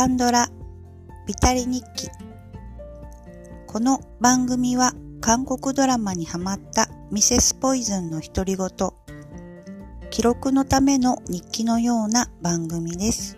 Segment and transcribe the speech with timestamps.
[0.00, 0.48] カンドラ
[1.26, 2.08] ビタリ日記。
[3.66, 8.68] この番組は韓国ドラマにハマったミセスポイズンの独り言
[10.08, 13.36] 記録のための日記のような番組です。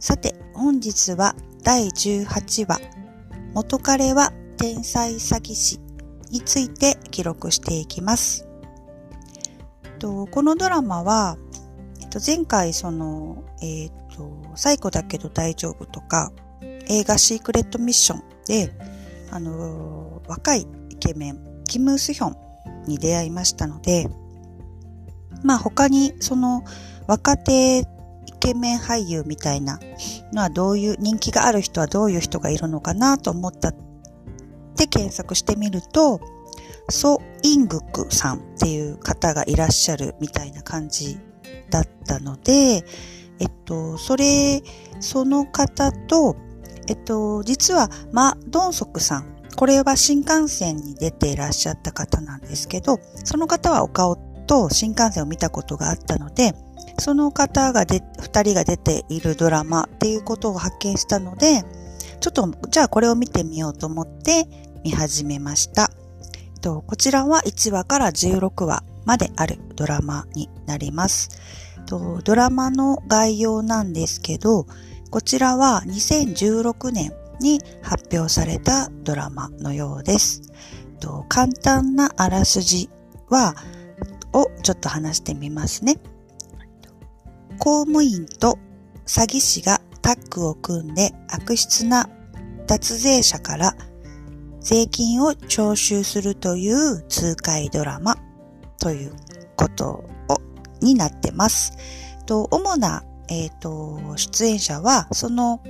[0.00, 2.80] さて本日は第18話
[3.52, 5.78] 元彼は天才詐欺師
[6.30, 8.48] について記録していきます。
[10.00, 11.36] このドラマは
[12.26, 16.32] 前回その、え、ー、と、最後だけど大丈夫とか、
[16.88, 18.72] 映画シークレットミッションで、
[19.30, 24.08] あの、若いイケメン、キム・スヒョンに出会いましたので、
[25.44, 26.64] まあ他にその
[27.06, 27.84] 若手イ
[28.40, 29.78] ケメン俳優みたいな
[30.32, 33.74] のはどういう、人気がある人はどういう人がいるのかなと思ったっ
[34.76, 36.20] て検索してみると、
[36.90, 41.18] ソ・イングクさんっていう方がいらっしゃるみたいな感じ
[41.70, 42.84] だったので、
[43.40, 44.62] えっと、それ、
[45.00, 46.36] その方と、
[46.88, 49.36] えっと、実は、マ・ドンソクさん。
[49.56, 56.54] これは新幹線に出ていらっしゃった方なんですけど、その方はお顔と新幹線を見たことがあったので、
[56.98, 61.64] その方がで、二人が出ているドラマっていうことを発見したので、
[62.20, 64.46] ちょっと、じゃあこれを見てみようと思って
[64.84, 65.90] 見始めました。
[66.62, 71.30] こちらは1話から16話まであるドラマになります。
[71.88, 74.66] とドラマの概要なんですけど、
[75.10, 80.42] こちらは2016年に発表されたドラマのようです。
[81.00, 82.90] と簡単なあらすじ
[83.30, 83.56] は、
[84.34, 85.96] をちょっと話してみますね。
[87.58, 88.58] 公務員と
[89.06, 92.10] 詐欺師がタッグを組んで悪質な
[92.66, 93.74] 脱税者から
[94.60, 98.16] 税金を徴収するという痛快ドラマ
[98.78, 99.12] という
[99.56, 100.04] こと
[100.88, 101.76] になってます。
[102.26, 105.60] と主な、え、ー、と出演者はその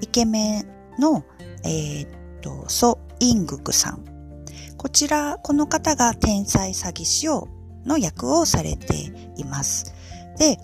[0.00, 0.66] イケメン
[0.98, 1.24] の、
[1.64, 4.04] え、ー、とソ・イングクさん。
[4.76, 7.48] こちら、この方が天才詐欺師を
[7.84, 8.94] の役をされて
[9.36, 9.92] います。
[10.38, 10.58] で、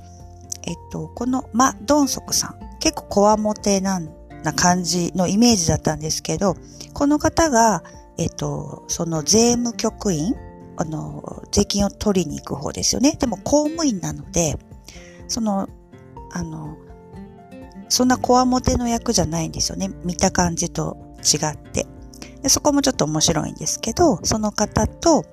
[0.63, 4.01] えっと、このマ・ドンソクさん、結構コワモテな
[4.43, 6.57] な感じのイメージだったんですけど、
[6.95, 7.83] この方が、
[8.17, 10.35] えっと、その税務局員、
[10.77, 13.17] あの、税金を取りに行く方ですよね。
[13.19, 14.59] でも公務員なので、
[15.29, 15.69] その、
[16.33, 16.77] あの、
[17.89, 19.91] そんなコアモテの役じゃないんですよね。
[20.05, 21.87] 見た感じと違って。
[22.43, 25.25] でそこもちょっと面白いんですけど、その方と、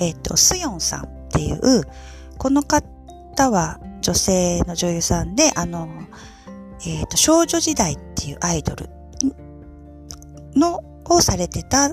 [0.00, 1.82] えっ、と、スヨンさんっていう、
[2.38, 5.88] この方は女性の女優さんで、あの、
[6.86, 8.88] えっ、ー、と、少女時代っていうアイドル
[10.54, 11.90] の、をされてた、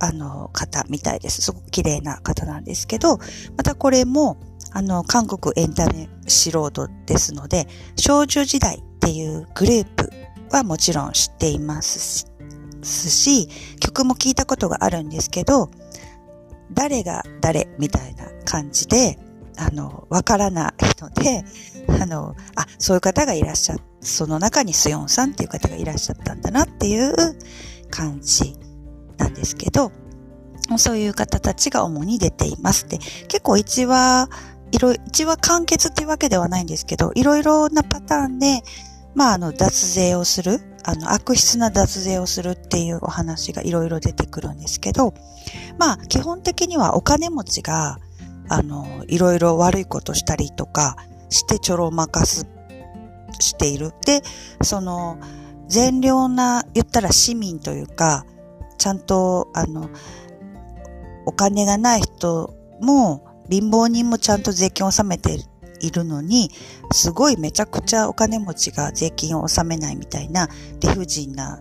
[0.00, 1.42] あの、方みたいです。
[1.42, 3.18] すごく綺麗な方なんですけど、
[3.56, 4.38] またこれも、
[4.72, 10.10] あの、韓国エンタメ素人ですので、少女時代っていうグループ
[10.50, 12.26] はもちろん知っています
[12.82, 15.70] し、曲も聞いたことがあるんですけど、
[16.72, 19.18] 誰が誰みたいな感じで、
[19.56, 21.44] あの、わからないので、
[22.00, 27.14] あの、あ、そういう方がいらっしゃっその中にスヨンさんっていう方がいらっしゃったんだなっていう
[27.90, 28.56] 感じ
[29.20, 29.92] なんですけど、
[30.78, 32.88] そういう方たちが主に出ています。
[32.88, 32.98] で、
[33.28, 34.28] 結構一話、
[34.72, 38.62] いろ、一話完結っていうわけではないんですけど、いろいろなパターンで、
[39.14, 45.12] まあ、あの、脱税をする、あの、悪質な脱税をするっていうお話がいろいろ出てくるんですけど、
[45.78, 47.98] まあ、基本的にはお金持ちが、
[48.48, 50.96] あの、いろいろ悪いことしたりとか
[51.28, 52.46] してちょろまかす
[53.38, 53.92] している。
[54.06, 54.22] で、
[54.62, 55.18] その、
[55.68, 58.24] 善良な、言ったら市民というか、
[58.80, 59.90] ちゃんと、あの、
[61.26, 65.38] お金がない人も、貧乏人もちゃんと税金を納めて
[65.80, 66.50] いるのに、
[66.90, 70.48] すごいめちゃくちゃお金持ちが税金を納めないみたいな
[70.80, 71.60] 理不尽な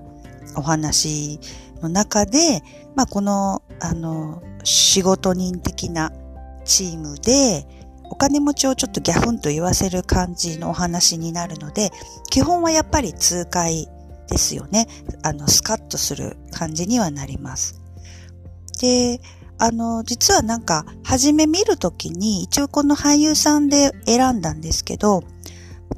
[0.55, 1.41] お話
[1.81, 2.63] の中で、
[2.95, 6.13] まあ、この、あの、仕事人的な
[6.63, 7.67] チームで、
[8.05, 11.91] お金持ちをちょっとギャフンと言わせる感じのお話になるので、
[12.29, 13.89] 基本はやっぱり痛快
[14.29, 14.87] ですよね。
[15.23, 17.79] あの、スカッとする感じにはなります。
[18.81, 19.21] で、
[19.57, 25.23] あの、実はなんか、初め見るときに、一応この俳優さんで選んだんですけど、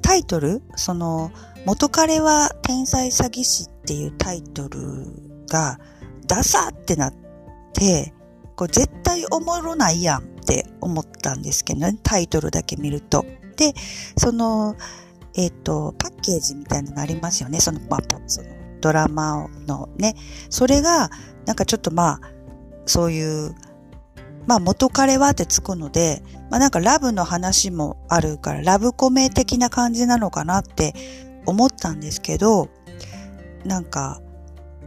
[0.04, 1.32] タイトル、その、
[1.66, 4.80] 元彼は天才詐欺師っていうタイトル
[5.48, 5.80] が、
[6.28, 7.14] ダサってなっ
[7.74, 8.14] て、
[8.56, 13.26] これ絶対おもろないやんって思ったんですけどね、タイトルだけ見ると。
[13.58, 13.74] で、
[14.16, 14.76] その、
[15.36, 20.16] えっ、ー、と、パッケージみたいなのがありますよね、その、まあ、そのドラマのね。
[20.50, 21.10] それが、
[21.46, 22.22] なんかちょっとまあ、
[22.86, 23.56] そういう、
[24.48, 30.94] まあ元彼はってつくので、まあなんかラブの話もあるから、ラブコメ的な感じなのかなって
[31.46, 32.70] 思ったんですけど、
[33.64, 34.20] なんか、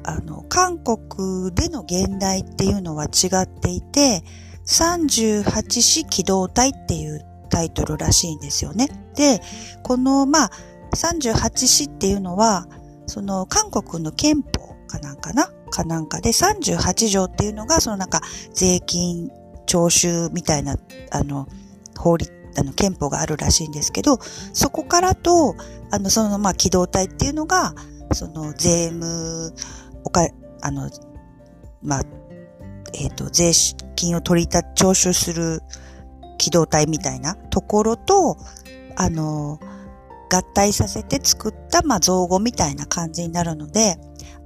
[0.03, 4.23] あの、韓国での現代っていうのは違っていて、
[4.67, 8.89] 38市機動隊っていうタイトルらしいんですよね。
[9.15, 9.41] で、
[9.83, 10.51] この、まあ、
[10.95, 12.67] 38市っていうのは、
[13.07, 15.51] その韓国の憲法かなんかな？
[15.75, 18.21] かなんかで38条っていうのが、そのなんか
[18.53, 19.31] 税金
[19.67, 20.77] 徴収みたいな、
[21.11, 21.49] あの、
[21.99, 24.19] 法律、あの、憲法があるらしいんですけど、
[24.53, 25.57] そこからと、
[25.91, 27.75] あの、その、まあ、機動隊っていうのが、
[28.13, 29.53] その、税務、
[30.05, 30.29] おか、
[30.63, 30.89] あの、
[31.83, 32.03] まあ、
[32.93, 33.51] えっ、ー、と、税
[33.97, 35.63] 金を取りた、徴収する
[36.39, 38.37] 機動隊みたいなところと、
[38.97, 39.59] あの、
[40.31, 43.97] 合体させて作った、まあ、造語みたいな感じになるので、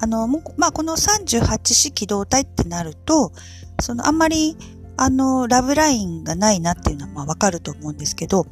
[0.01, 0.27] あの、
[0.57, 3.33] まあ、この38式機動隊ってなると、
[3.81, 4.57] そのあんまり、
[4.97, 8.47] あの、ラブラインがないなっていうのはまわかると思うんですけど、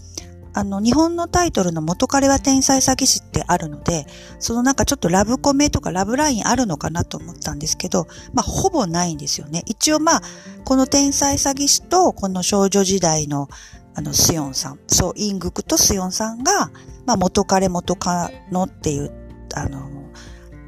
[0.57, 4.07] あの、日本のタイトルの元彼は天才詐欺師ってあるので、
[4.39, 9.65] そのなんかちょっとラブコメとかラブラインあるのかなと思ったんですけど、まあ、ほぼないんですよね。
[9.67, 10.23] 一応まあ、
[10.65, 13.49] この天才詐欺師と、この少女時代の、
[13.97, 16.71] あの、スヨンさん、そう、イングクとスヨンさんが、
[17.07, 19.11] まあ、元彼元カノっていう、
[19.55, 19.91] あの、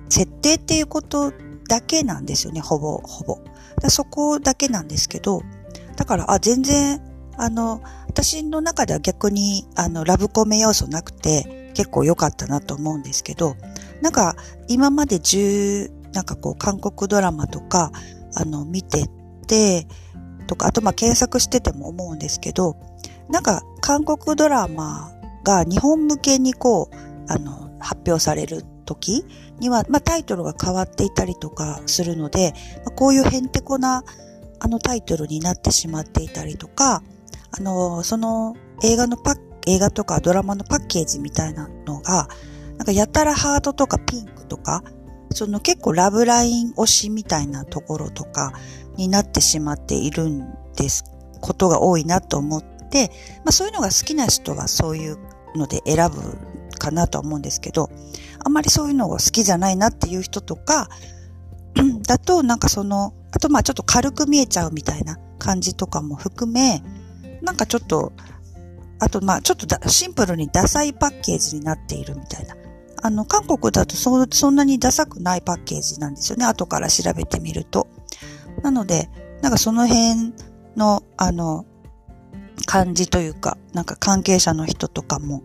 [0.08, 1.32] 設定っていうこと
[1.68, 3.38] だけなんですよね、ほぼ、ほぼ。
[3.90, 5.42] そこだけなんですけど、
[5.96, 7.02] だから、あ、全然、
[7.36, 13.56] あの、私の中では逆に、あの、ラブコメ要素なくて、結構良かったなと思うんですけど、
[14.00, 14.36] なんか、
[14.68, 17.92] 今まで十、なんかこう、韓国ドラマとか、
[18.34, 19.04] あの、見て
[19.46, 19.86] て、
[20.46, 22.76] とか、あとまあ検索してても思うんですけど、
[23.30, 25.12] なんか韓国ドラマ
[25.44, 26.96] が日本向けにこう、
[27.28, 29.24] あの、発表される時
[29.60, 32.54] には、まあタイトルが変わっていたりとかするので、
[32.84, 34.02] まあ、こういうへんてこな
[34.60, 37.02] あのタイトルになってしまっていたりとか、
[37.50, 42.28] あの、その映画のパッ、映画とかドラマのパッケージみたいなのが、
[42.76, 44.82] なんかやたらハートとかピンクとか、
[45.30, 48.52] その結構ラブライン推しみたいなところとか
[48.96, 51.04] になってしまっているんです、
[51.40, 53.10] ことが多いなと思って、で
[53.44, 55.18] まあそういうのが好きな人はそういう
[55.54, 56.38] ので選ぶ
[56.78, 57.90] かなとは思うんですけど、
[58.44, 60.88] あんまりそういうのが好きじゃないなっていう人とか、
[62.06, 66.82] だとなんかその、あとまあちょっと軽く見えちゃうみたいな感じとかも含め、
[67.42, 68.12] なんかちょっと、
[69.00, 72.56] あとまあちょっとシンプルにダサいパッケージになっているみたいな。
[73.00, 76.44] あの、韓国だとそそんなにダサくないパッケージなんですよね。
[76.44, 77.86] 後から調べてみると。
[78.62, 79.08] なので、
[79.40, 80.34] なんかその辺
[80.76, 81.64] の、あの、
[82.66, 85.42] 感じというか、なんか関係者の人とかも、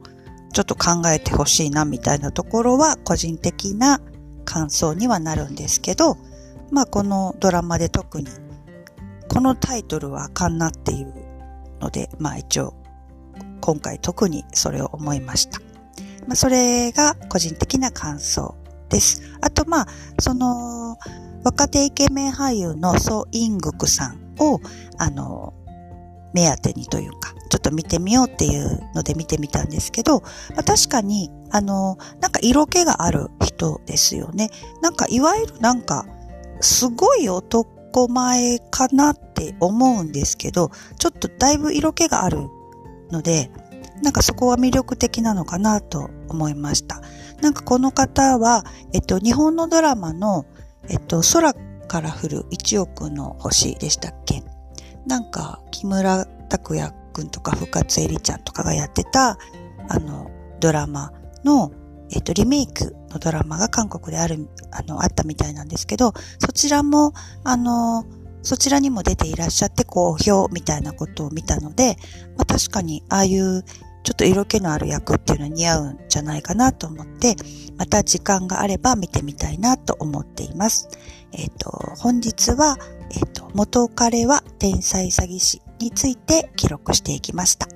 [0.54, 4.01] ちょっと考えてほしいなみたいなところは、個人的な
[4.45, 6.18] 感想にはなるんですけど、
[6.71, 8.27] まあこのドラマで特に、
[9.30, 11.13] このタイトルはあかんなっていう
[11.80, 12.74] ので、まあ一応、
[13.62, 15.59] 今回特にそれを思いました。
[16.27, 18.56] まあそれが個人的な感想
[18.89, 19.21] です。
[19.42, 19.88] あとまあ、
[20.19, 20.98] その、
[21.44, 24.62] 若手イケメン俳優のソ・イングクさんを、
[24.98, 25.54] あの、
[26.33, 30.21] 目当てにというか、ちょっと見てみようっていうので見てみたんですけど、
[30.56, 34.50] まあ、確かに、あの、なんか色気がある人ですよね。
[34.81, 36.06] なんかいわゆるなんか、
[36.62, 42.47] すごい男前かなって思うんですけど、ちょっとだいぶ色気がある
[43.12, 43.51] ので、
[44.01, 47.02] なんかそこは魅力的なのかなと思いました。
[47.42, 50.45] なんかこの方は、えっと、日本のドラマの、
[50.90, 51.54] えっと、空
[51.87, 54.44] から降る1億の星でしたっけ？
[55.06, 59.38] なんか、木村拓哉くんとか深津絵里ちゃんとかがやってた、
[59.90, 60.30] あの、
[60.60, 61.12] ドラマ
[61.44, 61.72] の、
[62.12, 68.06] えっ、と、リメイクのドラマが韓国である、あの、あったみたいなんですけど、そちらも、あの、
[68.44, 71.95] そちらにも出ていらっしゃって好評みたいなことを見たので、
[72.38, 73.64] まあ、確かにああいう
[74.04, 77.36] ちょっと色気のある役っていうのは似合うんじゃないかなと思って、
[77.78, 80.90] また時間があれば見てみたいなと思っています。
[81.31, 82.78] えっ、ー、と、本日は、
[83.12, 87.68] えっ、ー、と、元彼は天才詐欺師について記録していきました。